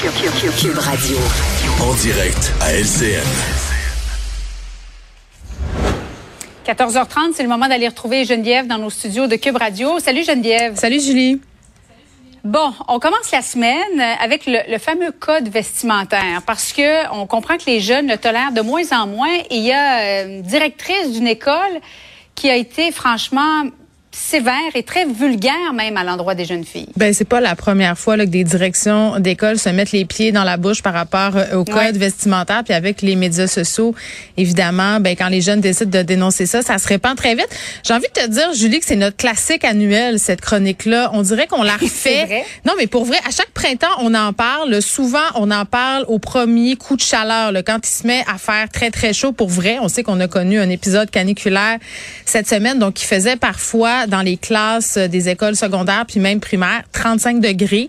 [0.00, 1.18] Cube Radio.
[1.80, 3.26] En direct à LCN.
[6.64, 9.98] 14h30, c'est le moment d'aller retrouver Geneviève dans nos studios de Cube Radio.
[9.98, 10.76] Salut Geneviève.
[10.76, 11.40] Salut Julie.
[12.44, 17.56] Bon, on commence la semaine avec le, le, fameux code vestimentaire parce que on comprend
[17.56, 19.34] que les jeunes le tolèrent de moins en moins.
[19.50, 21.80] Et il y a une directrice d'une école
[22.36, 23.64] qui a été franchement
[24.10, 26.88] sévère et très vulgaire même à l'endroit des jeunes filles.
[26.96, 30.32] Ben c'est pas la première fois là, que des directions d'école se mettent les pieds
[30.32, 31.92] dans la bouche par rapport euh, au code ouais.
[31.92, 33.94] vestimentaire puis avec les médias sociaux
[34.36, 37.48] évidemment ben quand les jeunes décident de dénoncer ça ça se répand très vite.
[37.86, 41.22] J'ai envie de te dire Julie que c'est notre classique annuel cette chronique là, on
[41.22, 42.44] dirait qu'on la refait.
[42.64, 46.18] non mais pour vrai à chaque printemps on en parle, souvent on en parle au
[46.18, 49.48] premier coup de chaleur là, quand il se met à faire très très chaud pour
[49.48, 49.78] vrai.
[49.82, 51.78] On sait qu'on a connu un épisode caniculaire
[52.24, 56.82] cette semaine donc qui faisait parfois dans les classes des écoles secondaires puis même primaires,
[56.92, 57.88] 35 degrés.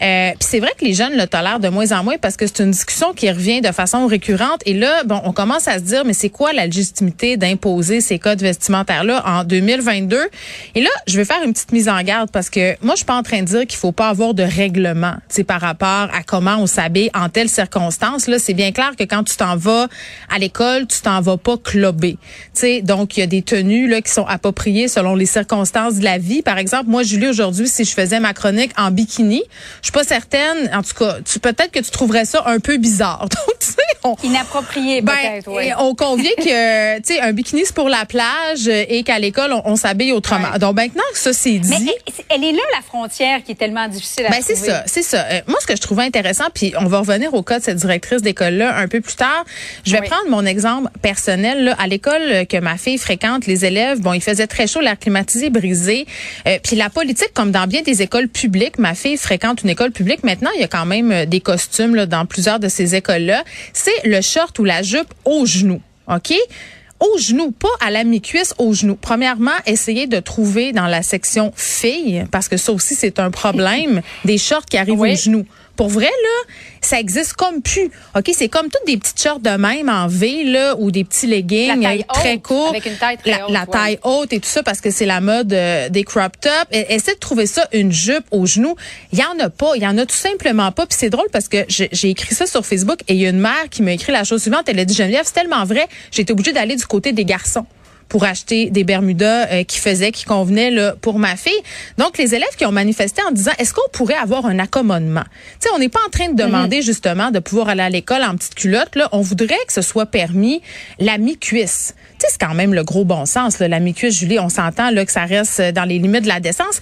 [0.00, 2.46] Euh, puis c'est vrai que les jeunes le tolèrent de moins en moins parce que
[2.46, 4.60] c'est une discussion qui revient de façon récurrente.
[4.64, 8.18] Et là, bon, on commence à se dire, mais c'est quoi la légitimité d'imposer ces
[8.18, 10.28] codes vestimentaires-là en 2022?
[10.74, 13.06] Et là, je vais faire une petite mise en garde parce que moi, je suis
[13.06, 16.22] pas en train de dire qu'il faut pas avoir de règlement, tu par rapport à
[16.26, 18.28] comment on s'habille en telles circonstances.
[18.28, 19.88] Là, c'est bien clair que quand tu t'en vas
[20.30, 22.18] à l'école, tu t'en vas pas clubber.
[22.54, 26.04] Tu sais, donc il y a des tenues là qui sont appropriées selon les de
[26.04, 26.42] la vie.
[26.42, 29.42] Par exemple, moi, Julie, aujourd'hui, si je faisais ma chronique en bikini,
[29.80, 30.70] je suis pas certaine.
[30.74, 33.20] En tout cas, tu peut-être que tu trouverais ça un peu bizarre.
[33.28, 35.50] Donc, tu sais, on, inapproprié ben, peut-être.
[35.50, 35.70] Oui.
[35.78, 39.62] On convient que tu sais un bikini c'est pour la plage et qu'à l'école on,
[39.64, 40.52] on s'habille autrement.
[40.52, 40.58] Ouais.
[40.58, 43.56] Donc maintenant que ça c'est dit, mais elle, elle, est là la frontière qui est
[43.56, 45.26] tellement difficile à ben, c'est ça, c'est ça.
[45.30, 47.78] Euh, moi ce que je trouvais intéressant, puis on va revenir au cas de cette
[47.78, 49.44] directrice d'école là un peu plus tard.
[49.84, 50.08] Je vais oui.
[50.08, 54.22] prendre mon exemple personnel là, à l'école que ma fille fréquente, les élèves, bon, il
[54.22, 56.06] faisait très chaud, l'air climatisé brisé,
[56.46, 59.92] euh, puis la politique comme dans bien des écoles publiques, ma fille fréquente une école
[59.92, 60.24] publique.
[60.24, 63.44] Maintenant, il y a quand même des costumes là, dans plusieurs de ces écoles-là.
[63.72, 65.80] C'est le short ou la jupe au genou.
[66.08, 66.34] OK?
[67.00, 68.96] Au genou, pas à la mi-cuisse, au genou.
[68.96, 74.02] Premièrement, essayez de trouver dans la section filles, parce que ça aussi, c'est un problème,
[74.24, 75.12] des shorts qui arrivent oui.
[75.12, 75.46] au genou.
[75.78, 77.88] Pour vrai, là, ça existe comme plus.
[78.16, 81.28] OK, c'est comme toutes des petites shorts de même en V, là, ou des petits
[81.28, 82.70] leggings très courts.
[82.70, 83.52] Avec une taille très la, haute.
[83.52, 86.66] La taille haute et tout ça, parce que c'est la mode euh, des crop tops.
[86.72, 88.74] Essaie de trouver ça, une jupe au genou.
[89.12, 89.76] Il y en a pas.
[89.76, 90.84] Il y en a tout simplement pas.
[90.84, 93.38] Puis c'est drôle parce que j'ai écrit ça sur Facebook et il y a une
[93.38, 94.64] mère qui m'a écrit la chose suivante.
[94.66, 97.66] Elle a dit, Geneviève, c'est tellement vrai, j'étais obligée d'aller du côté des garçons
[98.08, 101.52] pour acheter des Bermudas euh, qui faisaient, qui convenaient là, pour ma fille.
[101.98, 105.24] Donc, les élèves qui ont manifesté en disant, est-ce qu'on pourrait avoir un accommodement?
[105.60, 106.84] Tu sais, on n'est pas en train de demander mm -hmm.
[106.84, 108.94] justement de pouvoir aller à l'école en petite culotte.
[108.96, 109.08] Là.
[109.12, 110.62] On voudrait que ce soit permis
[110.98, 111.94] la mi-cuisse.
[112.28, 114.38] C'est quand même le gros bon sens, là, la mi-cuisse, Julie.
[114.38, 116.80] On s'entend là que ça reste dans les limites de la décence.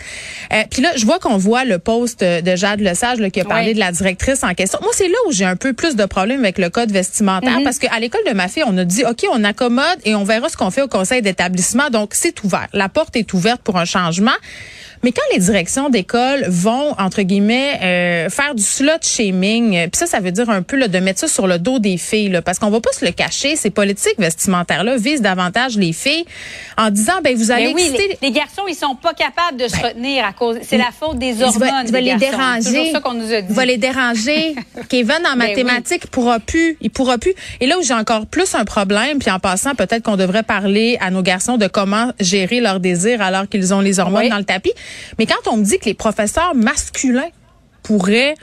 [0.53, 3.45] Euh, Puis là, je vois qu'on voit le post de Jade Lesage là, qui a
[3.45, 4.79] parlé de la directrice en question.
[4.83, 7.61] Moi, c'est là où j'ai un peu plus de problèmes avec le code vestimentaire mm
[7.61, 7.65] -hmm.
[7.65, 10.49] parce qu'à l'école de ma fille, on a dit, OK, on accommode et on verra
[10.49, 11.89] ce qu'on fait au conseil d'établissement.
[11.91, 12.69] Donc, c'est ouvert.
[12.73, 14.39] La porte est ouverte pour un changement.
[15.07, 20.07] Mais quand les directions d'école vont, entre guillemets, euh, faire du slut shaming, puis ça,
[20.07, 22.43] ça veut dire un peu là, de mettre ça sur le dos des filles, là,
[22.43, 26.25] parce qu'on va pas se le cacher, ces politiques vestimentaires-là visent davantage les filles
[26.77, 29.69] en disant, ben vous allez Mais oui, les, les, garçons, ils sont pas capables de
[29.69, 31.85] se ben, retenir à cause, c'est la faute des hormones.
[31.87, 32.63] Tu vas les déranger.
[32.63, 33.55] C'est ça qu'on nous a dit.
[33.55, 34.57] Va les déranger.
[34.89, 36.11] Kevin en mathématiques oui.
[36.11, 37.35] pourra plus, il pourra plus.
[37.61, 40.99] Et là où j'ai encore plus un problème, puis en passant, peut-être qu'on devrait parler
[41.01, 44.31] à nos garçons de comment gérer leurs désirs alors qu'ils ont les hormones oui.
[44.31, 44.73] dans le tapis.
[45.19, 47.31] Mais quand on me dit que les professeurs masculins
[47.83, 48.35] pourraient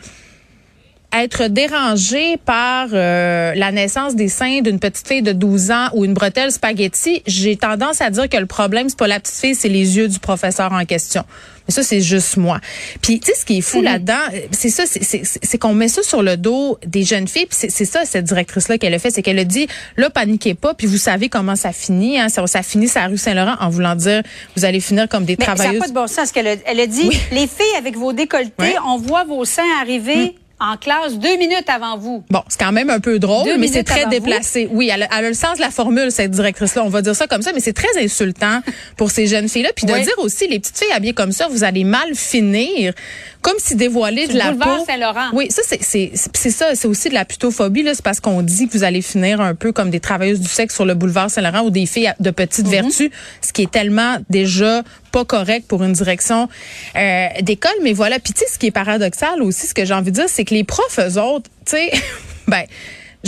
[1.14, 6.06] être dérangés par euh, la naissance des seins d'une petite fille de 12 ans ou
[6.06, 9.56] une bretelle spaghetti, j'ai tendance à dire que le problème c'est pas la petite fille,
[9.56, 11.24] c'est les yeux du professeur en question.
[11.68, 12.60] Mais ça c'est juste moi.
[13.02, 13.84] Puis tu sais ce qui est fou -hmm.
[13.84, 18.06] là-dedans, c'est ça c'est qu'on met ça sur le dos des jeunes filles, c'est ça
[18.06, 19.68] cette directrice là qu'elle a fait, c'est qu'elle a dit
[19.98, 23.18] là paniquez pas, puis vous savez comment ça finit hein, ça, ça finit sa rue
[23.18, 24.24] Saint-Laurent en voulant dire
[24.56, 25.74] vous allez finir comme des Mais travailleuses.
[25.74, 27.18] Ça n'a pas de bon sens qu'elle a, elle a dit oui.
[27.32, 28.76] les filles avec vos décolletés, oui.
[28.86, 32.24] on voit vos seins arriver mm en classe deux minutes avant vous.
[32.30, 34.66] Bon, c'est quand même un peu drôle, deux mais c'est très déplacé.
[34.66, 34.78] Vous.
[34.78, 36.84] Oui, elle a, elle a, le sens de la formule, cette directrice-là.
[36.86, 38.62] On va dire ça comme ça, mais c'est très insultant
[38.98, 39.72] pour ces jeunes filles-là.
[39.76, 42.94] Puis de dire aussi, les petites filles habillées comme ça, vous allez mal finir.
[43.42, 44.86] comme si dévoiler de la boulevard peau.
[44.86, 45.30] Saint-Laurent.
[45.34, 48.42] Oui, ça c'est c'est c'est ça, c'est aussi de la putophobie là, c'est parce qu'on
[48.42, 51.30] dit que vous allez finir un peu comme des travailleuses du sexe sur le boulevard
[51.30, 52.72] Saint-Laurent ou des filles de petite Mhm.
[52.72, 53.12] vertu,
[53.42, 54.84] ce qui est tellement déjà
[55.14, 56.50] pas correct pour une direction
[56.98, 58.20] euh, d'école, mais voilà.
[58.20, 60.44] Puis tu sais, ce qui est paradoxal aussi, ce que j'ai envie de dire, c'est
[60.44, 61.92] que les profs eux autres, tu sais,
[62.48, 62.64] ben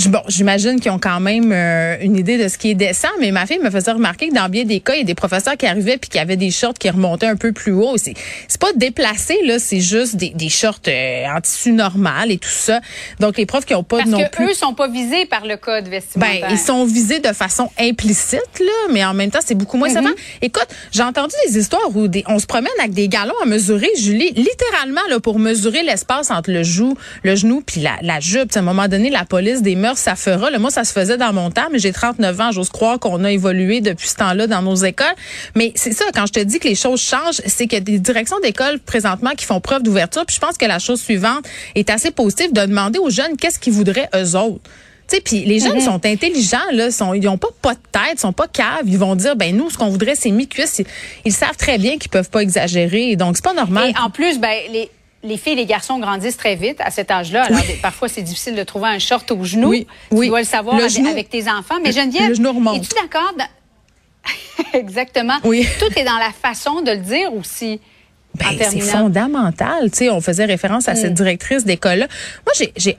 [0.07, 3.31] Bon, j'imagine qu'ils ont quand même euh, une idée de ce qui est décent, mais
[3.31, 5.55] ma fille me faisait remarquer que dans bien des cas, il y a des professeurs
[5.55, 7.95] qui arrivaient puis qui avaient des shorts qui remontaient un peu plus haut.
[7.97, 8.13] C'est
[8.49, 12.49] c'est pas déplacé là, c'est juste des, des shorts euh, en tissu normal et tout
[12.49, 12.81] ça.
[13.21, 15.45] Donc les profs qui ont pas Parce non que plus eux sont pas visés par
[15.45, 16.47] le code ben, vestimentaire.
[16.51, 19.95] ils sont visés de façon implicite, là, mais en même temps, c'est beaucoup moins Mhm.
[19.95, 20.11] sévère.
[20.41, 23.89] Écoute, j'ai entendu des histoires où des, on se promène avec des galons à mesurer,
[23.97, 28.49] Julie, littéralement, là, pour mesurer l'espace entre le genou, le genou puis la, la jupe.
[28.49, 30.49] T'sais, à un moment donné, la police des mœurs, ça fera.
[30.49, 32.51] Là, moi, ça se faisait dans mon temps, mais j'ai 39 ans.
[32.51, 35.15] J'ose croire qu'on a évolué depuis ce temps-là dans nos écoles.
[35.55, 38.39] Mais c'est ça, quand je te dis que les choses changent, c'est que des directions
[38.39, 40.25] d'école présentement qui font preuve d'ouverture.
[40.25, 41.45] Puis je pense que la chose suivante
[41.75, 44.69] est assez positive de demander aux jeunes qu'est-ce qu'ils voudraient eux autres.
[45.07, 48.19] Tu sais, puis les jeunes sont intelligents là, sont ils ont pas pas de tête,
[48.19, 50.79] sont pas caves, ils vont dire ben nous ce qu'on voudrait c'est mi-cuisse.
[50.79, 50.85] Ils,
[51.25, 53.91] ils savent très bien qu'ils peuvent pas exagérer, donc c'est pas normal.
[53.91, 54.89] Et en plus, ben, les,
[55.25, 57.43] les filles et les garçons grandissent très vite à cet âge-là.
[57.45, 59.69] Alors, parfois, c'est difficile de trouver un short au genou.
[59.69, 60.27] Oui, Tu oui.
[60.29, 61.75] dois le savoir Le avec, genou- avec tes enfants.
[61.83, 62.77] Mais Geneviève, le genou remonte.
[62.77, 63.33] es-tu d'accord?
[64.73, 65.35] Exactement.
[65.43, 65.67] Oui.
[65.79, 67.79] Tout est dans la façon de le dire aussi.
[68.35, 69.91] Ben, en c'est fondamental.
[69.91, 71.15] Tu sais, on faisait référence à cette Mm.
[71.15, 72.07] directrice d'école-là.
[72.45, 72.97] Moi, j'ai, j'ai,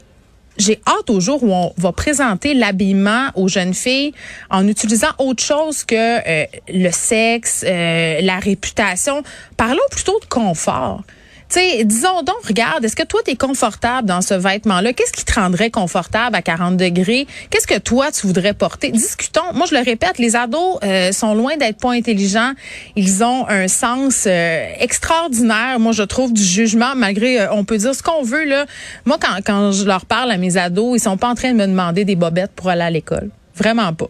[0.57, 4.15] j'ai hâte au jour où on va présenter l'habillement aux jeunes filles
[4.51, 9.23] en utilisant autre chose que euh, le sexe, euh, la réputation.
[9.59, 11.03] Parlons plutôt de confort.
[11.49, 14.93] Tu sais, disons donc, regarde, est-ce que toi, tu es confortable dans ce vêtement-là?
[14.93, 17.29] Qu'est-ce qui te rendrait confortable à 40 degrés?
[17.51, 18.91] Qu'est-ce que toi, tu voudrais porter?
[18.91, 19.53] Discutons.
[19.55, 22.53] Moi, je le répète, les ados euh, sont loin d'être pas intelligents.
[22.97, 27.79] Ils ont un sens euh, extraordinaire, moi, je trouve, du jugement, malgré, euh, on peut
[27.79, 28.45] dire ce qu'on veut.
[28.45, 28.67] là.
[29.05, 31.57] Moi, quand, quand je leur parle à mes ados, ils sont pas en train de
[31.57, 33.31] me demander des bobettes pour aller à l'école.
[33.55, 34.09] Vraiment pas.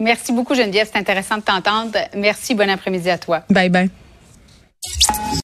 [0.00, 0.88] Merci beaucoup, Geneviève.
[0.92, 1.96] C'est intéressant de t'entendre.
[2.14, 2.54] Merci.
[2.54, 3.42] Bon après-midi à toi.
[3.48, 3.90] Bye bye.